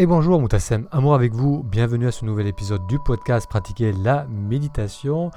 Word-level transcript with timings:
Et 0.00 0.06
bonjour 0.06 0.40
Moutassem, 0.40 0.86
amour 0.92 1.12
avec 1.16 1.32
vous, 1.32 1.64
bienvenue 1.64 2.06
à 2.06 2.12
ce 2.12 2.24
nouvel 2.24 2.46
épisode 2.46 2.86
du 2.86 3.00
podcast 3.00 3.48
Pratiquer 3.48 3.90
la 3.90 4.28
méditation. 4.28 5.32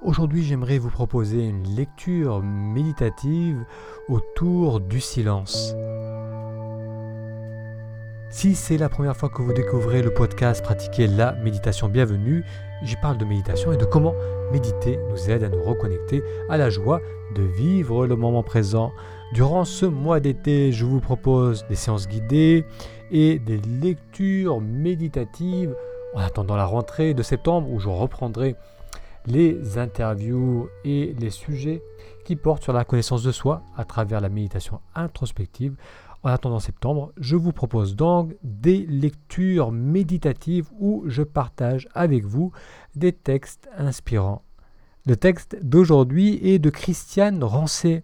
Aujourd'hui 0.00 0.42
j'aimerais 0.42 0.78
vous 0.78 0.88
proposer 0.88 1.44
une 1.44 1.64
lecture 1.76 2.42
méditative 2.42 3.62
autour 4.08 4.80
du 4.80 5.02
silence. 5.02 5.74
Si 8.30 8.54
c'est 8.54 8.78
la 8.78 8.88
première 8.88 9.18
fois 9.18 9.28
que 9.28 9.42
vous 9.42 9.52
découvrez 9.52 10.00
le 10.00 10.14
podcast 10.14 10.64
Pratiquer 10.64 11.08
la 11.08 11.32
méditation, 11.32 11.90
bienvenue. 11.90 12.42
J'y 12.82 12.96
parle 12.96 13.18
de 13.18 13.24
méditation 13.24 13.72
et 13.72 13.76
de 13.76 13.84
comment 13.84 14.14
méditer 14.52 14.98
nous 15.10 15.30
aide 15.30 15.42
à 15.42 15.48
nous 15.48 15.62
reconnecter 15.62 16.22
à 16.48 16.56
la 16.56 16.70
joie 16.70 17.00
de 17.34 17.42
vivre 17.42 18.06
le 18.06 18.16
moment 18.16 18.42
présent. 18.42 18.92
Durant 19.32 19.64
ce 19.64 19.86
mois 19.86 20.20
d'été, 20.20 20.72
je 20.72 20.84
vous 20.84 21.00
propose 21.00 21.66
des 21.68 21.74
séances 21.74 22.06
guidées 22.06 22.64
et 23.10 23.38
des 23.38 23.58
lectures 23.58 24.60
méditatives 24.60 25.74
en 26.14 26.20
attendant 26.20 26.56
la 26.56 26.66
rentrée 26.66 27.14
de 27.14 27.22
septembre 27.22 27.70
où 27.70 27.78
je 27.78 27.88
reprendrai 27.88 28.56
les 29.26 29.78
interviews 29.78 30.68
et 30.84 31.14
les 31.18 31.30
sujets 31.30 31.82
qui 32.24 32.36
portent 32.36 32.62
sur 32.62 32.72
la 32.72 32.84
connaissance 32.84 33.22
de 33.22 33.32
soi 33.32 33.62
à 33.76 33.84
travers 33.84 34.20
la 34.20 34.28
méditation 34.28 34.80
introspective. 34.94 35.74
En 36.26 36.30
attendant 36.30 36.58
septembre, 36.58 37.12
je 37.18 37.36
vous 37.36 37.52
propose 37.52 37.94
donc 37.94 38.34
des 38.42 38.84
lectures 38.86 39.70
méditatives 39.70 40.68
où 40.80 41.04
je 41.06 41.22
partage 41.22 41.86
avec 41.94 42.24
vous 42.24 42.50
des 42.96 43.12
textes 43.12 43.68
inspirants. 43.76 44.42
Le 45.06 45.14
texte 45.14 45.56
d'aujourd'hui 45.62 46.40
est 46.42 46.58
de 46.58 46.68
Christiane 46.68 47.44
Rancé. 47.44 48.02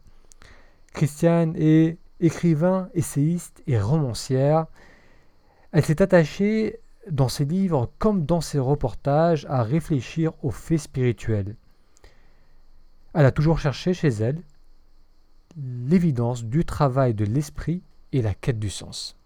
Christiane 0.92 1.56
est 1.56 1.98
écrivain, 2.20 2.90
essayiste 2.94 3.60
et 3.66 3.80
romancière. 3.80 4.66
Elle 5.72 5.84
s'est 5.84 6.00
attachée 6.00 6.78
dans 7.10 7.28
ses 7.28 7.44
livres 7.44 7.90
comme 7.98 8.24
dans 8.24 8.40
ses 8.40 8.60
reportages 8.60 9.46
à 9.46 9.64
réfléchir 9.64 10.30
aux 10.44 10.52
faits 10.52 10.78
spirituels. 10.78 11.56
Elle 13.14 13.26
a 13.26 13.32
toujours 13.32 13.58
cherché 13.58 13.94
chez 13.94 14.10
elle 14.10 14.40
l'évidence 15.56 16.44
du 16.44 16.64
travail 16.64 17.14
de 17.14 17.24
l'esprit 17.24 17.82
et 18.12 18.22
la 18.22 18.34
quête 18.34 18.58
du 18.58 18.70
sens. 18.70 19.16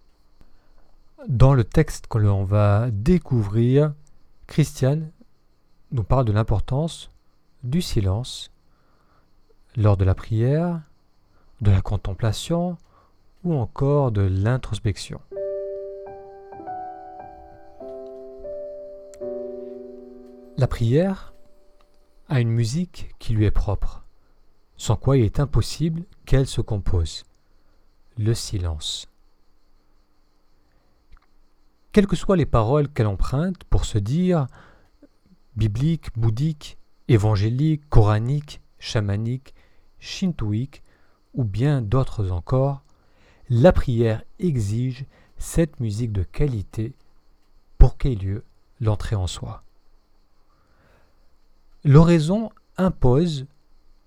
Dans 1.29 1.55
le 1.55 1.65
texte 1.65 2.07
que 2.07 2.19
l'on 2.19 2.45
va 2.45 2.91
découvrir, 2.91 3.93
Christiane 4.47 5.11
nous 5.93 6.05
parle 6.05 6.25
de 6.25 6.33
l'importance 6.33 7.11
du 7.65 7.83
silence 7.83 8.51
lors 9.77 9.97
de 9.97 10.05
la 10.05 10.15
prière, 10.15 10.81
de 11.61 11.71
la 11.71 11.81
contemplation 11.81 12.77
ou 13.45 13.55
encore 13.55 14.13
de 14.13 14.23
l'introspection. 14.23 15.21
La 20.59 20.67
prière 20.67 21.35
a 22.29 22.41
une 22.41 22.51
musique 22.51 23.15
qui 23.19 23.35
lui 23.35 23.45
est 23.45 23.51
propre, 23.51 24.05
sans 24.77 24.97
quoi 24.97 25.19
il 25.19 25.25
est 25.25 25.39
impossible 25.39 26.05
qu'elle 26.25 26.47
se 26.47 26.61
compose. 26.61 27.25
Le 28.19 28.33
silence. 28.33 29.09
Quelles 31.93 32.07
que 32.07 32.17
soient 32.17 32.37
les 32.37 32.47
paroles 32.47 32.89
qu'elle 32.89 33.07
emprunte 33.07 33.65
pour 33.65 33.85
se 33.85 33.99
dire 33.99 34.47
bibliques, 35.57 36.09
bouddhiques, 36.17 36.79
évangéliques, 37.09 37.89
coraniques, 37.89 38.61
chamaniques, 38.79 39.55
shintoïques 39.99 40.83
ou 41.35 41.45
bien 41.45 41.83
d'autres 41.83 42.31
encore, 42.31 42.83
la 43.51 43.73
prière 43.73 44.23
exige 44.39 45.05
cette 45.37 45.81
musique 45.81 46.13
de 46.13 46.23
qualité 46.23 46.95
pour 47.79 47.99
qu'ait 47.99 48.15
lieu 48.15 48.45
l'entrée 48.81 49.17
en 49.17 49.27
soi. 49.27 49.63
L'oraison 51.85 52.51
impose 52.79 53.47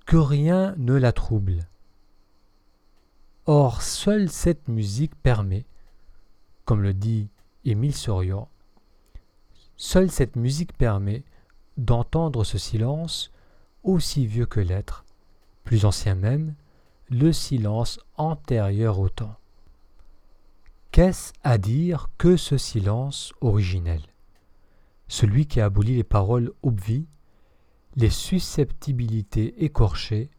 que 0.05 0.17
rien 0.17 0.73
ne 0.77 0.93
la 0.93 1.11
trouble. 1.11 1.67
Or, 3.51 3.81
seule 3.81 4.29
cette 4.29 4.67
musique 4.67 5.15
permet, 5.15 5.65
comme 6.65 6.83
le 6.83 6.93
dit 6.93 7.29
Émile 7.65 7.95
Soriot, 7.95 8.47
seule 9.75 10.11
cette 10.11 10.35
musique 10.35 10.71
permet 10.73 11.23
d'entendre 11.75 12.43
ce 12.43 12.59
silence 12.59 13.31
aussi 13.81 14.27
vieux 14.27 14.45
que 14.45 14.59
l'être, 14.59 15.03
plus 15.63 15.85
ancien 15.85 16.13
même, 16.13 16.53
le 17.09 17.33
silence 17.33 17.99
antérieur 18.17 18.99
au 18.99 19.09
temps. 19.09 19.35
Qu'est-ce 20.91 21.33
à 21.43 21.57
dire 21.57 22.11
que 22.19 22.37
ce 22.37 22.59
silence 22.59 23.33
originel? 23.41 24.03
Celui 25.07 25.47
qui 25.47 25.59
a 25.59 25.65
aboli 25.65 25.95
les 25.95 26.03
paroles 26.03 26.51
obvies 26.61 27.07
les 27.95 28.11
susceptibilités 28.11 29.65
écorchées, 29.65 30.29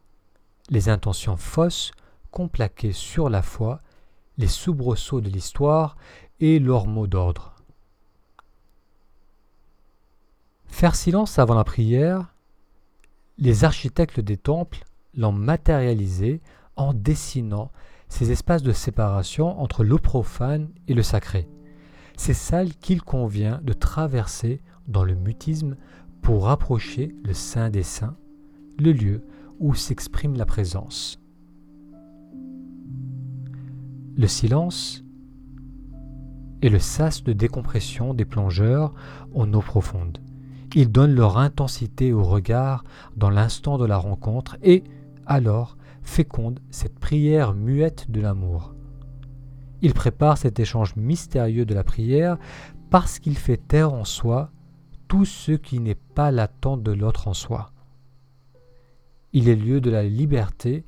les 0.68 0.88
intentions 0.88 1.36
fausses 1.36 1.90
complaquées 2.30 2.92
sur 2.92 3.28
la 3.28 3.42
foi, 3.42 3.80
les 4.38 4.46
soubresauts 4.46 5.20
de 5.20 5.28
l'histoire 5.28 5.96
et 6.40 6.58
leurs 6.58 6.86
mots 6.86 7.06
d'ordre. 7.06 7.54
Faire 10.66 10.94
silence 10.94 11.38
avant 11.38 11.54
la 11.54 11.64
prière, 11.64 12.34
les 13.38 13.64
architectes 13.64 14.20
des 14.20 14.36
temples 14.36 14.84
l'ont 15.14 15.32
matérialisé 15.32 16.40
en 16.76 16.94
dessinant 16.94 17.70
ces 18.08 18.32
espaces 18.32 18.62
de 18.62 18.72
séparation 18.72 19.60
entre 19.60 19.84
le 19.84 19.96
profane 19.96 20.70
et 20.88 20.94
le 20.94 21.02
sacré. 21.02 21.48
Ces 22.16 22.34
salles 22.34 22.74
qu'il 22.74 23.02
convient 23.02 23.60
de 23.62 23.72
traverser 23.72 24.60
dans 24.88 25.04
le 25.04 25.14
mutisme 25.14 25.76
pour 26.22 26.44
rapprocher 26.44 27.14
le 27.24 27.34
Saint 27.34 27.70
des 27.70 27.82
Saints, 27.82 28.16
le 28.78 28.92
lieu 28.92 29.24
où 29.58 29.74
s'exprime 29.74 30.36
la 30.36 30.46
présence. 30.46 31.19
Le 34.20 34.28
silence 34.28 35.02
est 36.60 36.68
le 36.68 36.78
sas 36.78 37.24
de 37.24 37.32
décompression 37.32 38.12
des 38.12 38.26
plongeurs 38.26 38.92
en 39.34 39.50
eau 39.54 39.62
profonde. 39.62 40.18
Ils 40.74 40.92
donnent 40.92 41.14
leur 41.14 41.38
intensité 41.38 42.12
au 42.12 42.22
regard 42.22 42.84
dans 43.16 43.30
l'instant 43.30 43.78
de 43.78 43.86
la 43.86 43.96
rencontre 43.96 44.58
et, 44.62 44.84
alors, 45.24 45.78
fécondent 46.02 46.60
cette 46.70 46.98
prière 46.98 47.54
muette 47.54 48.10
de 48.10 48.20
l'amour. 48.20 48.74
Il 49.80 49.94
prépare 49.94 50.36
cet 50.36 50.60
échange 50.60 50.96
mystérieux 50.96 51.64
de 51.64 51.72
la 51.72 51.82
prière 51.82 52.36
parce 52.90 53.20
qu'il 53.20 53.38
fait 53.38 53.56
taire 53.56 53.94
en 53.94 54.04
soi 54.04 54.50
tout 55.08 55.24
ce 55.24 55.52
qui 55.52 55.80
n'est 55.80 55.94
pas 55.94 56.30
l'attente 56.30 56.82
de 56.82 56.92
l'autre 56.92 57.26
en 57.26 57.32
soi. 57.32 57.72
Il 59.32 59.48
est 59.48 59.56
lieu 59.56 59.80
de 59.80 59.88
la 59.88 60.02
liberté 60.02 60.84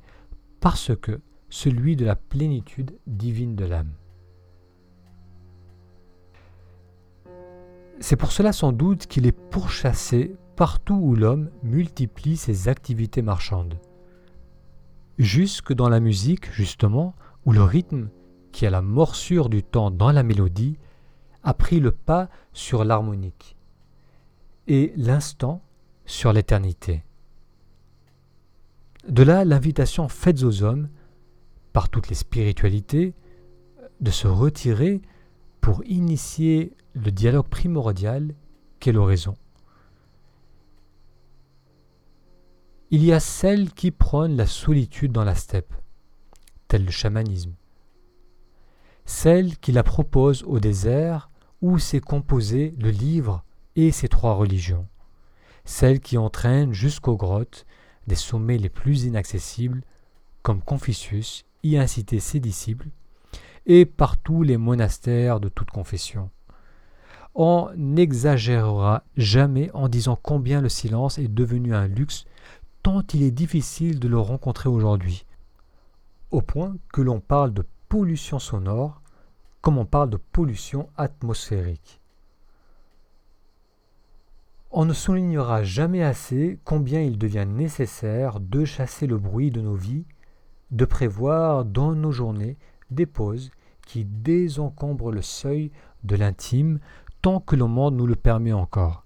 parce 0.59 0.95
que 0.95 1.19
celui 1.53 1.95
de 1.95 2.03
la 2.03 2.15
plénitude 2.15 2.97
divine 3.05 3.55
de 3.55 3.63
l'âme. 3.63 3.93
C'est 7.99 8.15
pour 8.15 8.31
cela 8.31 8.51
sans 8.51 8.71
doute 8.71 9.05
qu'il 9.05 9.27
est 9.27 9.37
pourchassé 9.51 10.35
partout 10.55 10.95
où 10.95 11.15
l'homme 11.15 11.51
multiplie 11.61 12.37
ses 12.37 12.69
activités 12.69 13.21
marchandes. 13.21 13.79
Jusque 15.19 15.73
dans 15.73 15.89
la 15.89 15.99
musique, 15.99 16.51
justement, 16.51 17.13
où 17.45 17.51
le 17.51 17.61
rythme, 17.61 18.09
qui 18.51 18.65
a 18.65 18.71
la 18.71 18.81
morsure 18.81 19.47
du 19.47 19.61
temps 19.61 19.91
dans 19.91 20.11
la 20.11 20.23
mélodie, 20.23 20.79
a 21.43 21.53
pris 21.53 21.79
le 21.79 21.91
pas 21.91 22.29
sur 22.53 22.83
l'harmonique 22.83 23.57
et 24.65 24.91
l'instant 24.97 25.61
sur 26.07 26.33
l'éternité. 26.33 27.03
De 29.07 29.21
là 29.21 29.45
l'invitation 29.45 30.07
faite 30.09 30.41
aux 30.41 30.63
hommes, 30.63 30.89
par 31.73 31.89
toutes 31.89 32.07
les 32.07 32.15
spiritualités, 32.15 33.13
de 33.99 34.11
se 34.11 34.27
retirer 34.27 35.01
pour 35.59 35.83
initier 35.85 36.73
le 36.93 37.11
dialogue 37.11 37.47
primordial 37.47 38.33
qu'est 38.79 38.91
l'oraison. 38.91 39.35
Il 42.91 43.03
y 43.03 43.11
a 43.11 43.19
celles 43.19 43.73
qui 43.73 43.89
prônent 43.89 44.35
la 44.35 44.45
solitude 44.45 45.11
dans 45.11 45.23
la 45.23 45.35
steppe, 45.35 45.73
tel 46.67 46.85
le 46.85 46.91
chamanisme. 46.91 47.53
Celles 49.05 49.57
qui 49.57 49.71
la 49.71 49.83
proposent 49.83 50.43
au 50.43 50.59
désert 50.59 51.31
où 51.61 51.79
s'est 51.79 51.99
composé 51.99 52.75
le 52.77 52.91
livre 52.91 53.43
et 53.75 53.91
ces 53.91 54.09
trois 54.09 54.35
religions, 54.35 54.87
celles 55.65 56.01
qui 56.01 56.17
entraînent 56.17 56.73
jusqu'aux 56.73 57.17
grottes 57.17 57.65
des 58.05 58.15
sommets 58.15 58.57
les 58.57 58.69
plus 58.69 59.05
inaccessibles, 59.05 59.81
comme 60.43 60.61
Confucius 60.61 61.45
y 61.63 61.77
incitait 61.77 62.19
ses 62.19 62.39
disciples, 62.39 62.89
et 63.65 63.85
partout 63.85 64.43
les 64.43 64.57
monastères 64.57 65.39
de 65.39 65.49
toute 65.49 65.71
confession. 65.71 66.29
On 67.35 67.69
n'exagérera 67.75 69.03
jamais 69.17 69.71
en 69.73 69.89
disant 69.89 70.19
combien 70.21 70.61
le 70.61 70.69
silence 70.69 71.17
est 71.17 71.27
devenu 71.27 71.73
un 71.73 71.87
luxe, 71.87 72.25
tant 72.83 73.01
il 73.13 73.23
est 73.23 73.31
difficile 73.31 73.99
de 73.99 74.07
le 74.07 74.19
rencontrer 74.19 74.69
aujourd'hui, 74.69 75.25
au 76.31 76.41
point 76.41 76.75
que 76.91 77.01
l'on 77.01 77.19
parle 77.19 77.53
de 77.53 77.65
pollution 77.89 78.39
sonore 78.39 79.01
comme 79.63 79.77
on 79.77 79.85
parle 79.85 80.09
de 80.09 80.17
pollution 80.17 80.89
atmosphérique. 80.97 82.01
On 84.71 84.83
ne 84.83 84.91
soulignera 84.93 85.63
jamais 85.63 86.03
assez 86.03 86.59
combien 86.65 86.99
il 86.99 87.17
devient 87.17 87.45
nécessaire 87.47 88.41
de 88.41 88.65
chasser 88.65 89.07
le 89.07 89.17
bruit 89.17 89.51
de 89.51 89.61
nos 89.61 89.75
vies, 89.75 90.03
de 90.73 90.85
prévoir 90.85 91.65
dans 91.65 91.93
nos 91.93 92.11
journées 92.11 92.57
des 92.91 93.05
pauses 93.05 93.51
qui 93.85 94.05
désencombrent 94.05 95.11
le 95.11 95.21
seuil 95.21 95.71
de 96.03 96.15
l'intime 96.15 96.79
tant 97.21 97.39
que 97.39 97.55
le 97.55 97.65
monde 97.65 97.95
nous 97.95 98.07
le 98.07 98.15
permet 98.15 98.51
encore, 98.51 99.05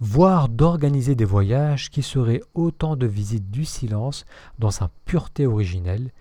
voire 0.00 0.48
d'organiser 0.48 1.14
des 1.14 1.24
voyages 1.24 1.90
qui 1.90 2.02
seraient 2.02 2.42
autant 2.54 2.94
de 2.94 3.06
visites 3.06 3.50
du 3.50 3.64
silence 3.64 4.26
dans 4.58 4.70
sa 4.70 4.90
pureté 5.06 5.46
originelle, 5.46 6.12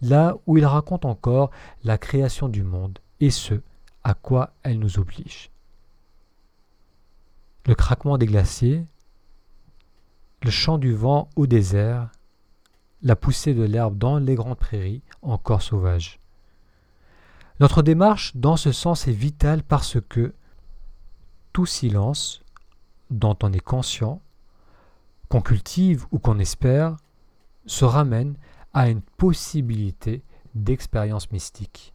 là 0.00 0.36
où 0.46 0.56
il 0.56 0.64
raconte 0.64 1.04
encore 1.04 1.50
la 1.84 1.98
création 1.98 2.48
du 2.48 2.62
monde 2.62 2.98
et 3.18 3.30
ce 3.30 3.60
à 4.04 4.14
quoi 4.14 4.52
elle 4.62 4.78
nous 4.78 4.98
oblige. 4.98 5.50
Le 7.66 7.74
craquement 7.74 8.16
des 8.16 8.26
glaciers, 8.26 8.84
le 10.42 10.50
chant 10.50 10.78
du 10.78 10.94
vent 10.94 11.28
au 11.36 11.46
désert, 11.46 12.10
la 13.02 13.16
poussée 13.16 13.54
de 13.54 13.62
l'herbe 13.62 13.96
dans 13.98 14.18
les 14.18 14.34
grandes 14.34 14.58
prairies 14.58 15.02
encore 15.22 15.62
sauvages. 15.62 16.20
Notre 17.60 17.82
démarche 17.82 18.36
dans 18.36 18.56
ce 18.56 18.72
sens 18.72 19.06
est 19.06 19.12
vitale 19.12 19.62
parce 19.62 19.98
que 20.08 20.34
tout 21.52 21.66
silence 21.66 22.42
dont 23.10 23.36
on 23.42 23.52
est 23.52 23.60
conscient, 23.60 24.22
qu'on 25.28 25.42
cultive 25.42 26.06
ou 26.10 26.18
qu'on 26.18 26.38
espère, 26.38 26.96
se 27.66 27.84
ramène 27.84 28.36
à 28.72 28.88
une 28.88 29.02
possibilité 29.02 30.22
d'expérience 30.54 31.30
mystique. 31.32 31.92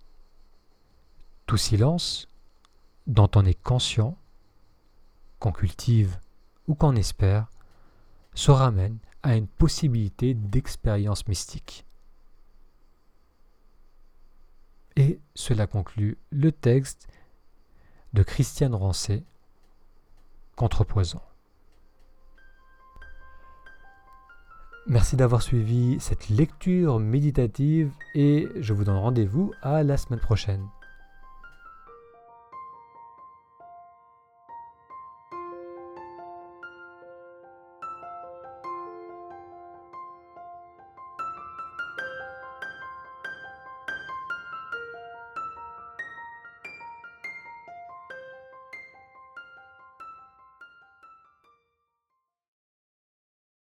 Tout 1.45 1.57
silence 1.57 2.27
dont 3.07 3.29
on 3.35 3.45
est 3.45 3.61
conscient, 3.61 4.17
qu'on 5.39 5.51
cultive 5.51 6.19
ou 6.67 6.75
qu'on 6.75 6.95
espère, 6.95 7.47
se 8.33 8.51
ramène 8.51 8.97
à 9.25 9.35
une 9.35 9.47
possibilité 9.47 10.35
d'expérience 10.35 11.27
mystique. 11.27 11.83
Et 14.95 15.19
cela 15.33 15.65
conclut 15.65 16.19
le 16.29 16.51
texte 16.51 17.07
de 18.13 18.21
Christiane 18.21 18.75
Rancé, 18.75 19.23
Contrepoison. 20.55 21.21
Merci 24.85 25.15
d'avoir 25.15 25.41
suivi 25.41 25.99
cette 25.99 26.29
lecture 26.29 26.99
méditative 26.99 27.91
et 28.13 28.47
je 28.59 28.73
vous 28.73 28.83
donne 28.83 28.97
rendez-vous 28.97 29.51
à 29.63 29.81
la 29.81 29.97
semaine 29.97 30.19
prochaine. 30.19 30.63